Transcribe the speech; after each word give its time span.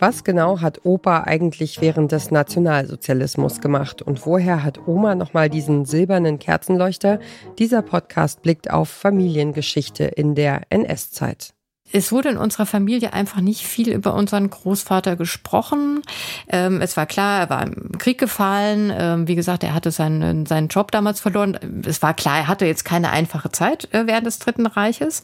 Was 0.00 0.22
genau 0.22 0.60
hat 0.60 0.84
Opa 0.84 1.24
eigentlich 1.24 1.80
während 1.80 2.12
des 2.12 2.30
Nationalsozialismus 2.30 3.60
gemacht 3.60 4.00
und 4.00 4.24
woher 4.26 4.62
hat 4.62 4.86
Oma 4.86 5.16
nochmal 5.16 5.50
diesen 5.50 5.86
silbernen 5.86 6.38
Kerzenleuchter? 6.38 7.18
Dieser 7.58 7.82
Podcast 7.82 8.42
blickt 8.42 8.70
auf 8.70 8.88
Familiengeschichte 8.88 10.04
in 10.04 10.36
der 10.36 10.62
NS-Zeit. 10.70 11.52
Es 11.90 12.12
wurde 12.12 12.28
in 12.28 12.36
unserer 12.36 12.66
Familie 12.66 13.12
einfach 13.12 13.40
nicht 13.40 13.62
viel 13.62 13.88
über 13.88 14.14
unseren 14.14 14.50
Großvater 14.50 15.16
gesprochen. 15.16 16.02
Ähm, 16.48 16.80
es 16.80 16.96
war 16.96 17.06
klar, 17.06 17.40
er 17.40 17.50
war 17.50 17.66
im 17.66 17.98
Krieg 17.98 18.18
gefallen. 18.18 18.92
Ähm, 18.96 19.26
wie 19.26 19.34
gesagt, 19.34 19.64
er 19.64 19.74
hatte 19.74 19.90
seinen, 19.90 20.46
seinen 20.46 20.68
Job 20.68 20.92
damals 20.92 21.18
verloren. 21.18 21.82
Es 21.86 22.02
war 22.02 22.14
klar, 22.14 22.36
er 22.38 22.48
hatte 22.48 22.66
jetzt 22.66 22.84
keine 22.84 23.10
einfache 23.10 23.50
Zeit 23.50 23.92
äh, 23.92 24.06
während 24.06 24.26
des 24.26 24.38
Dritten 24.38 24.66
Reiches. 24.66 25.22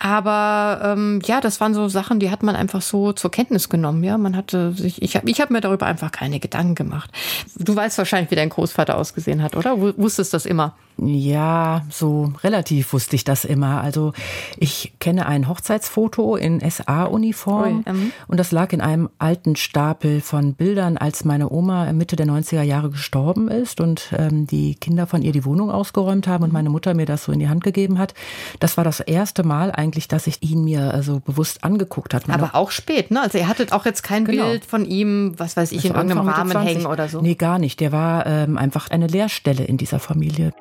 Aber 0.00 0.80
ähm, 0.84 1.20
ja, 1.24 1.40
das 1.40 1.60
waren 1.60 1.74
so 1.74 1.88
Sachen, 1.88 2.20
die 2.20 2.30
hat 2.30 2.42
man 2.42 2.54
einfach 2.54 2.82
so 2.82 3.12
zur 3.12 3.30
Kenntnis 3.30 3.68
genommen. 3.68 4.04
Ja, 4.04 4.16
man 4.16 4.36
hatte 4.36 4.72
sich, 4.72 5.02
ich 5.02 5.16
habe 5.16 5.28
ich 5.28 5.40
hab 5.40 5.50
mir 5.50 5.60
darüber 5.60 5.86
einfach 5.86 6.12
keine 6.12 6.38
Gedanken 6.38 6.76
gemacht. 6.76 7.10
Du 7.56 7.74
weißt 7.74 7.98
wahrscheinlich, 7.98 8.30
wie 8.30 8.36
dein 8.36 8.48
Großvater 8.48 8.96
ausgesehen 8.96 9.42
hat, 9.42 9.56
oder? 9.56 9.80
Wusstest 9.80 10.34
das 10.34 10.46
immer? 10.46 10.76
Ja, 11.00 11.82
so 11.90 12.32
relativ 12.42 12.92
wusste 12.92 13.14
ich 13.14 13.22
das 13.22 13.44
immer. 13.44 13.80
Also 13.82 14.12
ich 14.56 14.94
kenne 14.98 15.26
ein 15.26 15.48
Hochzeitsfoto 15.48 16.34
in 16.34 16.60
SA-Uniform 16.60 17.84
ähm. 17.86 18.12
und 18.26 18.40
das 18.40 18.50
lag 18.50 18.72
in 18.72 18.80
einem 18.80 19.08
alten 19.18 19.54
Stapel 19.54 20.20
von 20.20 20.54
Bildern, 20.54 20.96
als 20.96 21.24
meine 21.24 21.50
Oma 21.52 21.92
Mitte 21.92 22.16
der 22.16 22.26
90er 22.26 22.62
Jahre 22.62 22.90
gestorben 22.90 23.48
ist 23.48 23.80
und 23.80 24.12
ähm, 24.18 24.48
die 24.48 24.74
Kinder 24.74 25.06
von 25.06 25.22
ihr 25.22 25.30
die 25.30 25.44
Wohnung 25.44 25.70
ausgeräumt 25.70 26.26
haben 26.26 26.42
und 26.42 26.52
meine 26.52 26.68
Mutter 26.70 26.94
mir 26.94 27.06
das 27.06 27.24
so 27.24 27.32
in 27.32 27.38
die 27.38 27.48
Hand 27.48 27.62
gegeben 27.62 27.98
hat. 27.98 28.14
Das 28.58 28.76
war 28.76 28.82
das 28.82 28.98
erste 28.98 29.44
Mal 29.44 29.70
eigentlich, 29.70 30.08
dass 30.08 30.26
ich 30.26 30.42
ihn 30.42 30.64
mir 30.64 30.92
also 30.92 31.20
bewusst 31.20 31.62
angeguckt 31.62 32.12
hat. 32.12 32.28
Aber 32.28 32.54
auch 32.54 32.72
spät, 32.72 33.12
ne? 33.12 33.22
Also 33.22 33.38
ihr 33.38 33.46
hattet 33.46 33.72
auch 33.72 33.86
jetzt 33.86 34.02
kein 34.02 34.24
genau. 34.24 34.46
Bild 34.46 34.64
von 34.64 34.84
ihm, 34.84 35.34
was 35.36 35.56
weiß 35.56 35.70
ich, 35.70 35.78
also 35.78 35.88
in 35.88 35.94
irgendeinem 35.94 36.28
Rahmen 36.28 36.60
hängen 36.60 36.86
oder 36.86 37.08
so. 37.08 37.20
Nee, 37.20 37.36
gar 37.36 37.60
nicht. 37.60 37.78
Der 37.78 37.92
war 37.92 38.26
ähm, 38.26 38.58
einfach 38.58 38.90
eine 38.90 39.06
Leerstelle 39.06 39.64
in 39.64 39.76
dieser 39.76 40.00
Familie. 40.00 40.52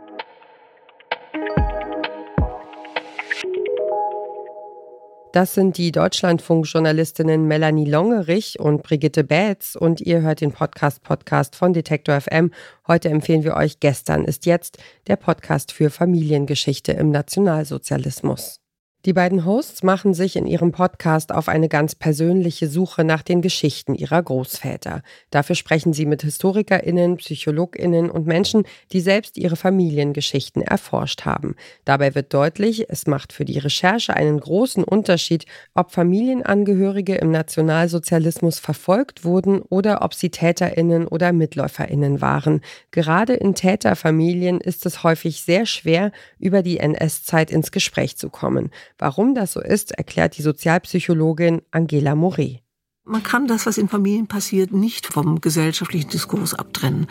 Das 5.37 5.53
sind 5.53 5.77
die 5.77 5.91
Deutschlandfunk-Journalistinnen 5.91 7.45
Melanie 7.45 7.85
Longerich 7.85 8.59
und 8.59 8.81
Brigitte 8.81 9.23
Bätz 9.23 9.75
und 9.75 10.01
ihr 10.01 10.21
hört 10.21 10.41
den 10.41 10.51
Podcast 10.51 11.03
Podcast 11.03 11.55
von 11.55 11.73
Detektor 11.73 12.19
FM. 12.19 12.49
Heute 12.87 13.09
empfehlen 13.09 13.43
wir 13.43 13.55
euch 13.55 13.79
Gestern 13.79 14.25
ist 14.25 14.47
jetzt 14.47 14.79
der 15.05 15.15
Podcast 15.15 15.71
für 15.71 15.91
Familiengeschichte 15.91 16.93
im 16.93 17.11
Nationalsozialismus. 17.11 18.61
Die 19.07 19.13
beiden 19.13 19.45
Hosts 19.45 19.83
machen 19.83 20.13
sich 20.13 20.35
in 20.35 20.45
ihrem 20.45 20.73
Podcast 20.73 21.31
auf 21.31 21.47
eine 21.47 21.69
ganz 21.69 21.95
persönliche 21.95 22.67
Suche 22.67 23.05
nach 23.05 23.21
den 23.21 23.41
Geschichten 23.41 23.95
ihrer 23.95 24.21
Großväter. 24.21 25.01
Dafür 25.29 25.55
sprechen 25.55 25.93
sie 25.93 26.05
mit 26.05 26.23
Historikerinnen, 26.23 27.15
Psychologinnen 27.15 28.09
und 28.09 28.27
Menschen, 28.27 28.65
die 28.91 28.99
selbst 28.99 29.37
ihre 29.37 29.55
Familiengeschichten 29.55 30.61
erforscht 30.61 31.23
haben. 31.23 31.55
Dabei 31.85 32.15
wird 32.15 32.33
deutlich, 32.33 32.89
es 32.89 33.07
macht 33.07 33.31
für 33.31 33.45
die 33.45 33.59
Recherche 33.59 34.13
einen 34.13 34.41
großen 34.41 34.83
Unterschied, 34.83 35.45
ob 35.73 35.93
Familienangehörige 35.93 37.15
im 37.15 37.31
Nationalsozialismus 37.31 38.59
verfolgt 38.59 39.23
wurden 39.23 39.61
oder 39.61 40.01
ob 40.01 40.15
sie 40.15 40.31
Täterinnen 40.31 41.07
oder 41.07 41.31
Mitläuferinnen 41.31 42.19
waren. 42.19 42.59
Gerade 42.91 43.35
in 43.35 43.55
Täterfamilien 43.55 44.59
ist 44.59 44.85
es 44.85 45.03
häufig 45.03 45.43
sehr 45.43 45.65
schwer, 45.65 46.11
über 46.39 46.61
die 46.61 46.79
NS-Zeit 46.79 47.51
ins 47.51 47.71
Gespräch 47.71 48.17
zu 48.17 48.29
kommen. 48.29 48.69
Warum 48.97 49.35
das 49.35 49.53
so 49.53 49.61
ist, 49.61 49.91
erklärt 49.91 50.37
die 50.37 50.41
Sozialpsychologin 50.41 51.61
Angela 51.71 52.15
Moret. 52.15 52.61
Man 53.09 53.23
kann 53.23 53.47
das, 53.47 53.65
was 53.65 53.77
in 53.77 53.87
Familien 53.87 54.27
passiert, 54.27 54.73
nicht 54.73 55.05
vom 55.07 55.39
gesellschaftlichen 55.39 56.09
Diskurs 56.09 56.53
abtrennen. 56.53 57.07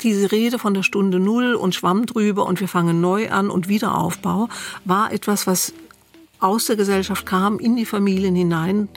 Diese 0.00 0.30
Rede 0.30 0.60
von 0.60 0.74
der 0.74 0.84
Stunde 0.84 1.18
Null 1.18 1.54
und 1.54 1.74
Schwamm 1.74 2.06
drüber 2.06 2.46
und 2.46 2.60
wir 2.60 2.68
fangen 2.68 3.00
neu 3.00 3.30
an 3.30 3.50
und 3.50 3.68
Wiederaufbau 3.68 4.48
war 4.84 5.12
etwas, 5.12 5.48
was 5.48 5.72
aus 6.38 6.66
der 6.66 6.76
Gesellschaft 6.76 7.26
kam, 7.26 7.58
in 7.58 7.74
die 7.74 7.84
Familien 7.84 8.36
hinein 8.36 8.88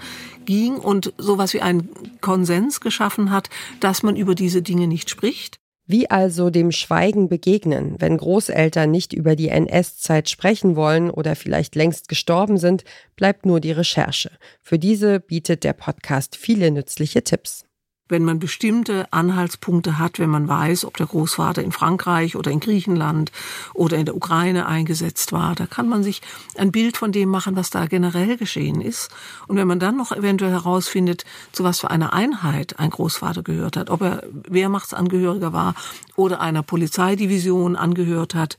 ging 0.45 0.75
und 0.75 1.13
sowas 1.17 1.53
wie 1.53 1.61
einen 1.61 1.89
Konsens 2.21 2.81
geschaffen 2.81 3.31
hat, 3.31 3.49
dass 3.79 4.03
man 4.03 4.15
über 4.15 4.35
diese 4.35 4.61
Dinge 4.61 4.87
nicht 4.87 5.09
spricht. 5.09 5.62
Wie 5.85 6.09
also 6.09 6.49
dem 6.49 6.71
Schweigen 6.71 7.27
begegnen, 7.27 7.95
wenn 7.99 8.17
Großeltern 8.17 8.89
nicht 8.89 9.11
über 9.11 9.35
die 9.35 9.49
NS-Zeit 9.49 10.29
sprechen 10.29 10.77
wollen 10.77 11.09
oder 11.09 11.35
vielleicht 11.35 11.75
längst 11.75 12.07
gestorben 12.07 12.57
sind, 12.57 12.85
bleibt 13.17 13.45
nur 13.45 13.59
die 13.59 13.73
Recherche. 13.73 14.31
Für 14.61 14.79
diese 14.79 15.19
bietet 15.19 15.65
der 15.65 15.73
Podcast 15.73 16.37
viele 16.37 16.71
nützliche 16.71 17.23
Tipps 17.23 17.65
wenn 18.13 18.25
man 18.25 18.37
bestimmte 18.37 19.11
Anhaltspunkte 19.11 19.97
hat, 19.97 20.19
wenn 20.19 20.29
man 20.29 20.47
weiß, 20.47 20.85
ob 20.85 20.97
der 20.97 21.07
Großvater 21.07 21.63
in 21.63 21.71
Frankreich 21.71 22.35
oder 22.35 22.51
in 22.51 22.59
Griechenland 22.59 23.31
oder 23.73 23.97
in 23.97 24.05
der 24.05 24.15
Ukraine 24.15 24.67
eingesetzt 24.67 25.31
war, 25.31 25.55
da 25.55 25.65
kann 25.65 25.89
man 25.89 26.03
sich 26.03 26.21
ein 26.55 26.71
Bild 26.71 26.95
von 26.95 27.11
dem 27.11 27.29
machen, 27.29 27.55
was 27.55 27.71
da 27.71 27.87
generell 27.87 28.37
geschehen 28.37 28.81
ist. 28.81 29.09
Und 29.47 29.57
wenn 29.57 29.67
man 29.67 29.79
dann 29.79 29.97
noch 29.97 30.11
eventuell 30.11 30.51
herausfindet, 30.51 31.25
zu 31.53 31.63
was 31.63 31.79
für 31.79 31.89
einer 31.89 32.13
Einheit 32.13 32.77
ein 32.77 32.91
Großvater 32.91 33.41
gehört 33.41 33.77
hat, 33.77 33.89
ob 33.89 34.01
er 34.01 34.23
Wehrmachtsangehöriger 34.47 35.51
war 35.51 35.73
oder 36.15 36.39
einer 36.39 36.61
Polizeidivision 36.61 37.75
angehört 37.75 38.35
hat 38.35 38.57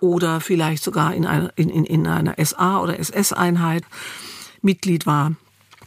oder 0.00 0.42
vielleicht 0.42 0.84
sogar 0.84 1.14
in 1.14 1.24
einer, 1.24 1.50
in, 1.56 1.70
in, 1.70 1.84
in 1.86 2.06
einer 2.06 2.34
SA 2.44 2.82
oder 2.82 2.98
SS-Einheit 2.98 3.84
Mitglied 4.60 5.06
war, 5.06 5.32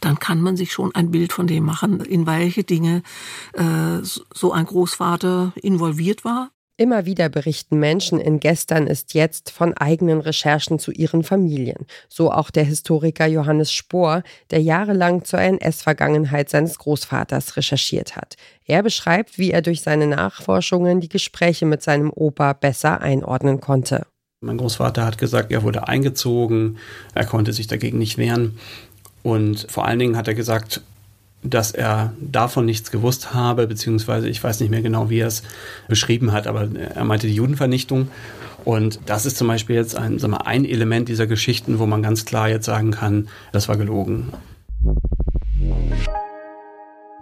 dann 0.00 0.18
kann 0.18 0.40
man 0.40 0.56
sich 0.56 0.72
schon 0.72 0.94
ein 0.94 1.10
Bild 1.10 1.32
von 1.32 1.46
dem 1.46 1.64
machen, 1.64 2.00
in 2.00 2.26
welche 2.26 2.64
Dinge 2.64 3.02
äh, 3.54 3.98
so 4.02 4.52
ein 4.52 4.66
Großvater 4.66 5.52
involviert 5.56 6.24
war. 6.24 6.50
Immer 6.80 7.06
wieder 7.06 7.28
berichten 7.28 7.80
Menschen 7.80 8.20
in 8.20 8.38
Gestern 8.38 8.86
ist 8.86 9.12
jetzt 9.12 9.50
von 9.50 9.76
eigenen 9.76 10.20
Recherchen 10.20 10.78
zu 10.78 10.92
ihren 10.92 11.24
Familien. 11.24 11.86
So 12.08 12.30
auch 12.30 12.50
der 12.50 12.62
Historiker 12.62 13.26
Johannes 13.26 13.72
Spohr, 13.72 14.22
der 14.52 14.62
jahrelang 14.62 15.24
zur 15.24 15.40
NS-Vergangenheit 15.40 16.48
seines 16.50 16.78
Großvaters 16.78 17.56
recherchiert 17.56 18.14
hat. 18.14 18.36
Er 18.64 18.84
beschreibt, 18.84 19.38
wie 19.38 19.50
er 19.50 19.60
durch 19.60 19.82
seine 19.82 20.06
Nachforschungen 20.06 21.00
die 21.00 21.08
Gespräche 21.08 21.66
mit 21.66 21.82
seinem 21.82 22.12
Opa 22.14 22.52
besser 22.52 23.00
einordnen 23.00 23.60
konnte. 23.60 24.06
Mein 24.40 24.58
Großvater 24.58 25.04
hat 25.04 25.18
gesagt, 25.18 25.50
er 25.50 25.64
wurde 25.64 25.88
eingezogen, 25.88 26.78
er 27.12 27.26
konnte 27.26 27.52
sich 27.52 27.66
dagegen 27.66 27.98
nicht 27.98 28.18
wehren. 28.18 28.56
Und 29.28 29.66
vor 29.68 29.84
allen 29.84 29.98
Dingen 29.98 30.16
hat 30.16 30.26
er 30.26 30.32
gesagt, 30.32 30.80
dass 31.42 31.70
er 31.70 32.14
davon 32.18 32.64
nichts 32.64 32.90
gewusst 32.90 33.34
habe, 33.34 33.66
beziehungsweise 33.66 34.26
ich 34.26 34.42
weiß 34.42 34.58
nicht 34.60 34.70
mehr 34.70 34.80
genau, 34.80 35.10
wie 35.10 35.18
er 35.18 35.26
es 35.26 35.42
beschrieben 35.86 36.32
hat, 36.32 36.46
aber 36.46 36.66
er 36.94 37.04
meinte 37.04 37.26
die 37.26 37.34
Judenvernichtung. 37.34 38.08
Und 38.64 39.00
das 39.04 39.26
ist 39.26 39.36
zum 39.36 39.46
Beispiel 39.46 39.76
jetzt 39.76 39.96
ein, 39.96 40.18
sagen 40.18 40.32
wir, 40.32 40.46
ein 40.46 40.64
Element 40.64 41.10
dieser 41.10 41.26
Geschichten, 41.26 41.78
wo 41.78 41.84
man 41.84 42.02
ganz 42.02 42.24
klar 42.24 42.48
jetzt 42.48 42.64
sagen 42.64 42.90
kann, 42.90 43.28
das 43.52 43.68
war 43.68 43.76
gelogen. 43.76 44.32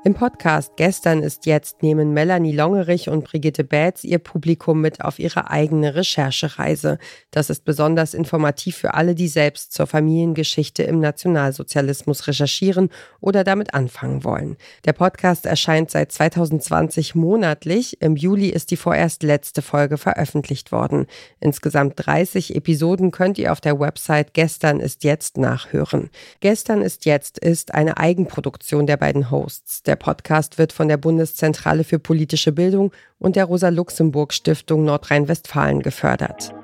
Im 0.06 0.15
Podcast 0.15 0.75
Gestern 0.77 1.25
ist 1.25 1.47
jetzt 1.47 1.83
nehmen 1.83 2.12
Melanie 2.12 2.53
Longerich 2.53 3.09
und 3.09 3.25
Brigitte 3.25 3.65
Bätz 3.65 4.05
ihr 4.05 4.21
Publikum 4.21 4.81
mit 4.81 5.00
auf 5.00 5.19
ihre 5.19 5.50
eigene 5.50 5.97
Recherchereise. 5.97 6.99
Das 7.33 7.50
ist 7.50 7.65
besonders 7.65 8.15
informativ 8.15 8.77
für 8.77 8.95
alle, 8.95 9.16
die 9.16 9.27
selbst 9.27 9.72
zur 9.72 9.89
Familiengeschichte 9.89 10.84
im 10.84 11.00
Nationalsozialismus 11.00 12.28
recherchieren 12.28 12.91
oder 13.19 13.43
damit 13.43 13.75
anfangen 13.75 14.22
wollen. 14.22 14.56
Der 14.84 14.93
Podcast 14.93 15.45
erscheint 15.45 15.91
seit 15.91 16.12
2020 16.12 17.16
monatlich. 17.16 18.00
Im 18.00 18.15
Juli 18.15 18.50
ist 18.50 18.71
die 18.71 18.77
vorerst 18.77 19.25
letzte 19.25 19.61
Folge 19.61 19.99
veröffentlicht 19.99 20.71
worden. 20.71 21.06
Insgesamt 21.41 21.95
30 21.97 22.55
Episoden 22.55 23.11
könnt 23.11 23.39
ihr 23.39 23.50
auf 23.50 23.61
der 23.61 23.81
Website 23.81 24.34
Gestern 24.34 24.78
ist 24.78 25.03
jetzt 25.03 25.37
nachhören. 25.37 26.11
Gestern 26.39 26.83
ist 26.83 27.06
jetzt 27.06 27.39
ist 27.41 27.75
eine 27.75 27.97
Eigenproduktion 27.97 28.86
der 28.86 28.98
beiden 28.98 29.33
Hosts. 29.33 29.83
Der 29.83 29.96
der 29.97 30.13
Podcast 30.13 30.59
wird 30.59 30.75
von 30.75 30.89
der 30.89 30.98
Bundeszentrale 30.98 31.83
für 31.83 31.98
politische 31.98 32.53
Bildung 32.53 32.93
und 33.19 33.34
der 33.34 33.47
Rosa-Luxemburg-Stiftung 33.47 34.84
Nordrhein-Westfalen 34.84 35.81
gefördert. 35.81 36.54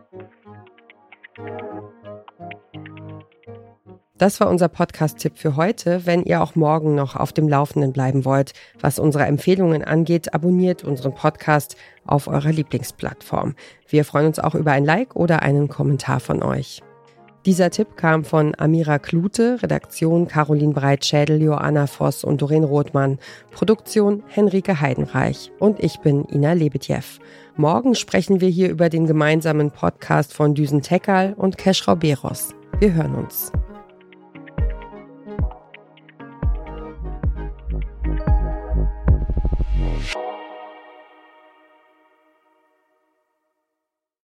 Das 4.19 4.39
war 4.39 4.51
unser 4.51 4.69
Podcast-Tipp 4.69 5.39
für 5.39 5.57
heute. 5.57 6.05
Wenn 6.05 6.25
ihr 6.25 6.43
auch 6.43 6.55
morgen 6.57 6.95
noch 6.95 7.17
auf 7.17 7.33
dem 7.33 7.49
Laufenden 7.49 7.95
bleiben 7.95 8.27
wollt, 8.27 8.53
was 8.79 8.99
unsere 8.99 9.25
Empfehlungen 9.25 9.83
angeht, 9.83 10.35
abonniert 10.35 10.85
unseren 10.85 11.15
Podcast 11.15 11.77
auf 12.05 12.29
eurer 12.29 12.53
Lieblingsplattform. 12.53 13.55
Wir 13.89 14.05
freuen 14.05 14.27
uns 14.27 14.39
auch 14.39 14.55
über 14.55 14.73
ein 14.73 14.85
Like 14.85 15.17
oder 15.17 15.41
einen 15.41 15.69
Kommentar 15.69 16.21
von 16.21 16.43
euch. 16.43 16.83
Dieser 17.45 17.71
Tipp 17.71 17.97
kam 17.97 18.25
von 18.25 18.55
Amira 18.57 19.01
Klute, 19.01 19.61
Redaktion 19.63 20.29
Caroline 20.29 20.75
Breitschädel, 20.75 21.43
Joanna 21.43 21.89
Voss 21.89 22.23
und 22.23 22.41
Doreen 22.41 22.63
Rothmann, 22.63 23.19
Produktion 23.51 24.23
Henrike 24.29 24.81
Heidenreich 24.81 25.51
und 25.59 25.83
ich 25.83 25.99
bin 25.99 26.25
Ina 26.31 26.53
Lebetjew. 26.53 27.03
Morgen 27.57 27.97
sprechen 27.97 28.41
wir 28.41 28.49
hier 28.49 28.71
über 28.71 28.89
den 28.89 29.07
gemeinsamen 29.07 29.73
Podcast 29.73 30.33
von 30.33 30.55
Düsen 30.55 30.83
Tekal 30.83 31.35
und 31.37 31.59
Keschrau 31.59 31.97
Beros. 31.97 32.55
Wir 32.79 32.95
hören 32.95 33.17
uns. 33.17 33.51